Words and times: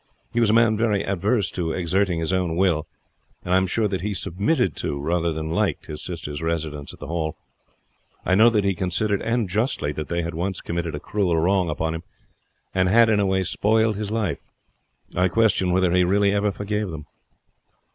He 0.33 0.39
was 0.39 0.49
a 0.49 0.53
man 0.53 0.75
very 0.75 1.03
averse 1.03 1.51
to 1.51 1.73
exerting 1.73 2.17
his 2.17 2.33
own 2.33 2.55
will, 2.55 2.87
and 3.45 3.53
I 3.53 3.57
am 3.57 3.67
sure 3.67 3.87
that 3.87 4.01
he 4.01 4.15
submitted 4.15 4.75
to, 4.77 4.99
rather 4.99 5.31
than 5.31 5.51
liked, 5.51 5.85
his 5.85 6.01
sisters' 6.03 6.41
residence 6.41 6.91
at 6.91 6.97
the 6.97 7.05
Hall. 7.05 7.37
I 8.25 8.33
know 8.33 8.49
that 8.49 8.63
he 8.63 8.73
considered, 8.73 9.21
and 9.21 9.47
justly, 9.47 9.91
that 9.91 10.07
they 10.07 10.23
had 10.23 10.33
once 10.33 10.59
committed 10.59 10.95
a 10.95 10.99
cruel 10.99 11.37
wrong 11.37 11.69
upon 11.69 11.93
him, 11.93 12.01
and 12.73 12.89
had 12.89 13.09
in 13.09 13.19
a 13.19 13.27
way 13.27 13.43
spoiled 13.43 13.95
his 13.95 14.09
life. 14.09 14.39
I 15.15 15.27
question 15.27 15.69
whether 15.71 15.91
he 15.91 16.03
really 16.03 16.31
ever 16.31 16.51
forgave 16.51 16.89
them." 16.89 17.05